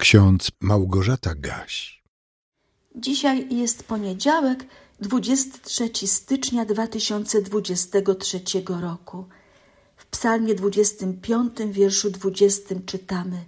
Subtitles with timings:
[0.00, 2.02] Ksiądz Małgorzata Gaś.
[2.94, 4.64] Dzisiaj jest poniedziałek,
[5.00, 8.40] 23 stycznia 2023
[8.80, 9.24] roku.
[9.96, 13.44] W psalmie 25, wierszu 20 czytamy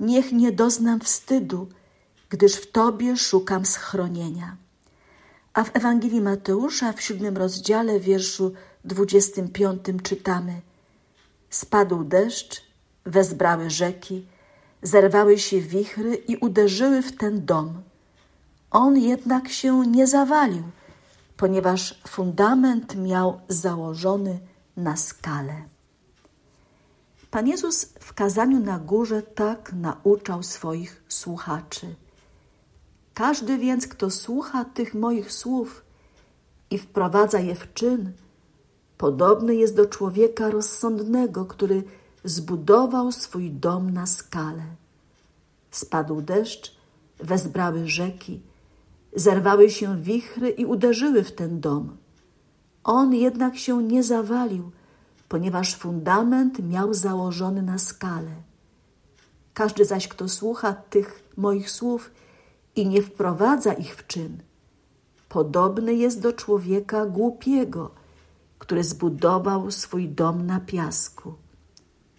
[0.00, 1.68] Niech nie doznam wstydu,
[2.28, 4.56] gdyż w Tobie szukam schronienia.
[5.54, 8.52] A w Ewangelii Mateusza w siódmym rozdziale, wierszu
[8.84, 10.60] 25 czytamy
[11.50, 12.62] Spadł deszcz,
[13.06, 14.33] wezbrały rzeki,
[14.84, 17.82] zerwały się wichry i uderzyły w ten dom.
[18.70, 20.62] On jednak się nie zawalił,
[21.36, 24.38] ponieważ fundament miał założony
[24.76, 25.54] na skalę.
[27.30, 31.94] Pan Jezus w kazaniu na górze tak nauczał swoich słuchaczy.
[33.14, 35.84] Każdy więc, kto słucha tych moich słów
[36.70, 38.12] i wprowadza je w czyn,
[38.98, 41.82] podobny jest do człowieka rozsądnego, który
[42.24, 44.64] zbudował swój dom na skale.
[45.70, 46.76] Spadł deszcz,
[47.18, 48.40] wezbrały rzeki,
[49.16, 51.96] zerwały się wichry i uderzyły w ten dom.
[52.84, 54.70] On jednak się nie zawalił,
[55.28, 58.30] ponieważ fundament miał założony na skale.
[59.54, 62.10] Każdy zaś, kto słucha tych moich słów
[62.76, 64.38] i nie wprowadza ich w czyn,
[65.28, 67.90] podobny jest do człowieka głupiego,
[68.58, 71.34] który zbudował swój dom na piasku.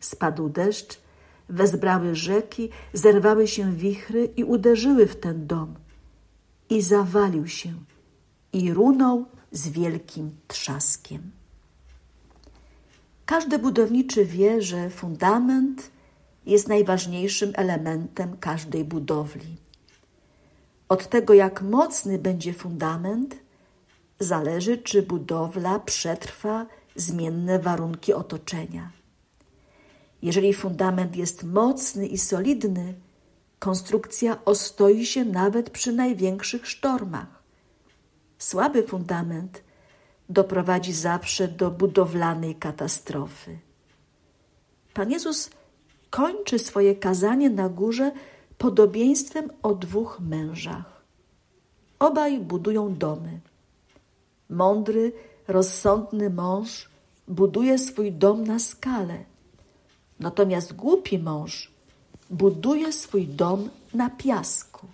[0.00, 1.00] Spadł deszcz,
[1.48, 5.74] wezbrały rzeki, zerwały się wichry i uderzyły w ten dom.
[6.70, 7.72] I zawalił się
[8.52, 11.30] i runął z wielkim trzaskiem.
[13.26, 15.90] Każdy budowniczy wie, że fundament
[16.46, 19.56] jest najważniejszym elementem każdej budowli.
[20.88, 23.36] Od tego, jak mocny będzie fundament,
[24.20, 26.66] zależy, czy budowla przetrwa
[26.96, 28.90] zmienne warunki otoczenia.
[30.26, 32.94] Jeżeli fundament jest mocny i solidny,
[33.58, 37.42] konstrukcja ostoi się nawet przy największych sztormach.
[38.38, 39.62] Słaby fundament
[40.28, 43.58] doprowadzi zawsze do budowlanej katastrofy.
[44.94, 45.50] Pan Jezus
[46.10, 48.12] kończy swoje kazanie na górze
[48.58, 51.04] podobieństwem o dwóch mężach.
[51.98, 53.40] Obaj budują domy.
[54.50, 55.12] Mądry,
[55.48, 56.88] rozsądny mąż
[57.28, 59.35] buduje swój dom na skalę
[60.20, 61.70] Natomiast głupi mąż
[62.30, 64.86] buduje swój dom na piasku.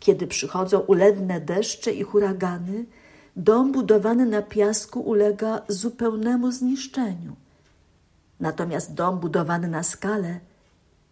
[0.00, 2.84] Kiedy przychodzą ulewne deszcze i huragany,
[3.36, 7.36] dom budowany na piasku ulega zupełnemu zniszczeniu.
[8.40, 10.40] Natomiast dom budowany na skale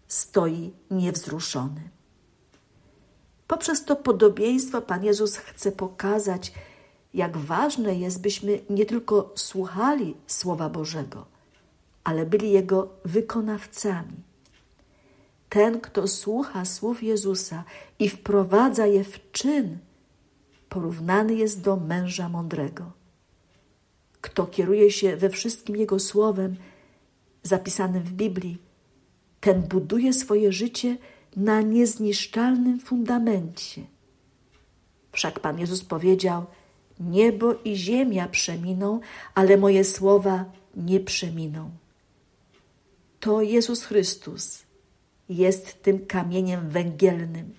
[0.08, 1.80] stoi niewzruszony.
[3.46, 6.52] Poprzez to podobieństwo Pan Jezus chce pokazać,
[7.14, 11.26] jak ważne jest, byśmy nie tylko słuchali Słowa Bożego,
[12.04, 14.16] ale byli Jego wykonawcami.
[15.48, 17.64] Ten, kto słucha słów Jezusa
[17.98, 19.78] i wprowadza je w czyn,
[20.68, 22.92] porównany jest do męża mądrego.
[24.20, 26.56] Kto kieruje się we wszystkim Jego słowem
[27.42, 28.58] zapisanym w Biblii,
[29.40, 30.96] ten buduje swoje życie
[31.36, 33.82] na niezniszczalnym fundamencie.
[35.12, 36.46] Wszak Pan Jezus powiedział:
[37.00, 39.00] Niebo i ziemia przeminą,
[39.34, 40.44] ale moje słowa
[40.76, 41.70] nie przeminą
[43.20, 44.62] to Jezus Chrystus
[45.28, 47.54] jest tym kamieniem węgielnym,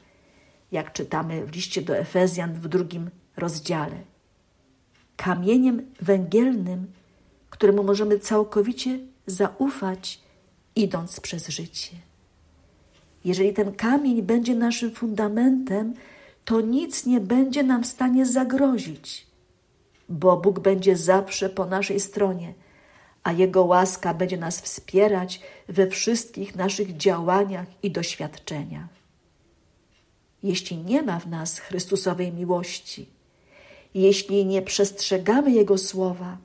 [0.71, 4.01] jak czytamy w liście do Efezjan w drugim rozdziale.
[5.17, 6.91] Kamieniem węgielnym,
[7.49, 10.21] któremu możemy całkowicie zaufać,
[10.75, 11.95] idąc przez życie.
[13.25, 15.93] Jeżeli ten kamień będzie naszym fundamentem,
[16.45, 19.27] to nic nie będzie nam w stanie zagrozić,
[20.09, 22.53] bo Bóg będzie zawsze po naszej stronie
[23.23, 28.89] a Jego łaska będzie nas wspierać we wszystkich naszych działaniach i doświadczeniach.
[30.43, 33.09] Jeśli nie ma w nas Chrystusowej miłości,
[33.93, 36.37] jeśli nie przestrzegamy Jego słowa,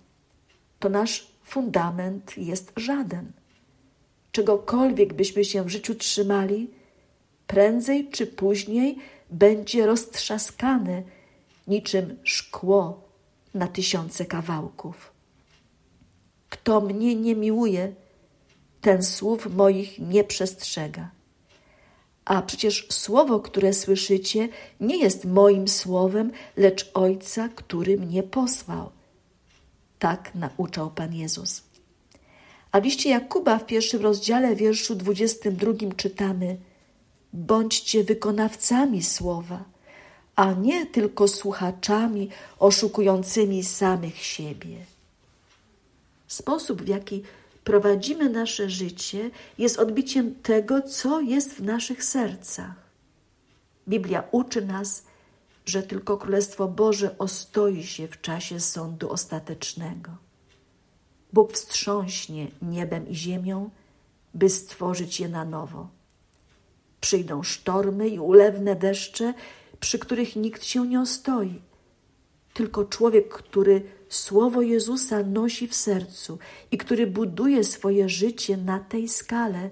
[0.78, 3.32] to nasz fundament jest żaden.
[4.32, 6.70] Czegokolwiek byśmy się w życiu trzymali,
[7.46, 8.98] prędzej czy później
[9.30, 11.02] będzie roztrzaskany
[11.66, 13.00] niczym szkło
[13.54, 15.15] na tysiące kawałków.
[16.48, 17.92] Kto mnie nie miłuje,
[18.80, 21.10] ten słów moich nie przestrzega.
[22.24, 24.48] A przecież słowo, które słyszycie,
[24.80, 28.90] nie jest moim słowem, lecz Ojca, który mnie posłał.
[29.98, 31.62] Tak nauczał Pan Jezus.
[32.72, 36.56] A w liście Jakuba w pierwszym rozdziale, wierszu 22 czytamy:
[37.32, 39.64] Bądźcie wykonawcami słowa,
[40.36, 42.28] a nie tylko słuchaczami
[42.58, 44.76] oszukującymi samych siebie.
[46.26, 47.22] Sposób, w jaki
[47.64, 52.74] prowadzimy nasze życie, jest odbiciem tego, co jest w naszych sercach.
[53.88, 55.04] Biblia uczy nas,
[55.66, 60.10] że tylko Królestwo Boże ostoi się w czasie sądu ostatecznego.
[61.32, 63.70] Bóg wstrząśnie niebem i ziemią,
[64.34, 65.88] by stworzyć je na nowo.
[67.00, 69.34] Przyjdą sztormy i ulewne deszcze,
[69.80, 71.62] przy których nikt się nie ostoi.
[72.54, 76.38] Tylko człowiek, który słowo Jezusa nosi w sercu
[76.70, 79.70] i który buduje swoje życie na tej skale,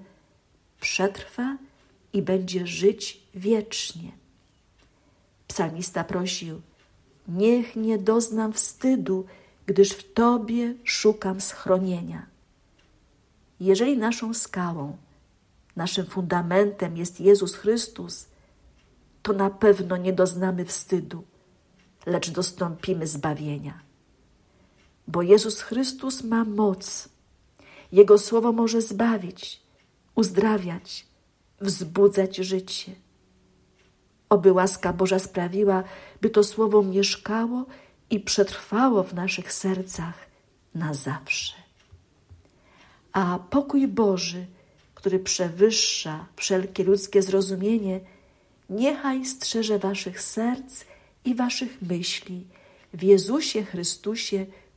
[0.79, 1.57] przetrwa
[2.13, 4.11] i będzie żyć wiecznie.
[5.47, 6.61] Psalmista prosił:
[7.27, 9.25] Niech nie doznam wstydu,
[9.65, 12.25] gdyż w Tobie szukam schronienia.
[13.59, 14.97] Jeżeli naszą skałą,
[15.75, 18.27] naszym fundamentem jest Jezus Chrystus,
[19.21, 21.23] to na pewno nie doznamy wstydu,
[22.05, 23.79] lecz dostąpimy zbawienia.
[25.07, 27.09] Bo Jezus Chrystus ma moc.
[27.91, 29.61] Jego słowo może zbawić,
[30.15, 31.05] uzdrawiać,
[31.61, 32.91] wzbudzać życie.
[34.29, 35.83] Oby łaska Boża sprawiła,
[36.21, 37.65] by to słowo mieszkało
[38.09, 40.27] i przetrwało w naszych sercach
[40.75, 41.53] na zawsze.
[43.13, 44.45] A pokój Boży,
[44.95, 47.99] który przewyższa wszelkie ludzkie zrozumienie,
[48.69, 50.85] niechaj strzeże waszych serc
[51.25, 52.47] i waszych myśli
[52.93, 54.45] w Jezusie Chrystusie